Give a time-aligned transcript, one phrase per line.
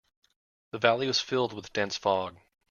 [0.71, 2.39] The valley was filled with dense fog.